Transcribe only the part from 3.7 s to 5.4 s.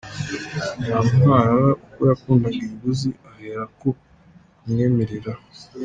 ko amwemerera.